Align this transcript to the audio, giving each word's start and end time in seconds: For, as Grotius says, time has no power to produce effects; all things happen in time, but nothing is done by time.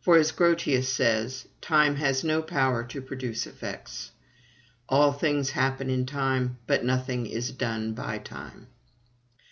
For, 0.00 0.16
as 0.16 0.32
Grotius 0.32 0.92
says, 0.92 1.46
time 1.60 1.94
has 1.94 2.24
no 2.24 2.42
power 2.42 2.82
to 2.82 3.00
produce 3.00 3.46
effects; 3.46 4.10
all 4.88 5.12
things 5.12 5.50
happen 5.50 5.88
in 5.88 6.06
time, 6.06 6.58
but 6.66 6.82
nothing 6.84 7.24
is 7.26 7.52
done 7.52 7.92
by 7.94 8.18
time. 8.18 8.66